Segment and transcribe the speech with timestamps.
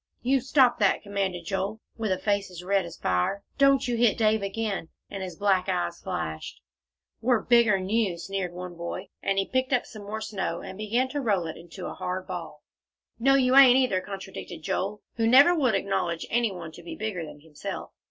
[0.23, 3.43] "You stop that!" commanded Joel, with a face as red as fire.
[3.59, 6.59] "Don't you hit Dave again," and his black eyes flashed.
[7.21, 11.07] "We're bigger'n you," sneered one boy, and he picked up some more snow, and began
[11.09, 12.63] to roll it into a hard ball.
[13.19, 17.23] "No, you ain't, either," contradicted Joel, who never would acknowledge any one to be bigger
[17.23, 17.91] than himself.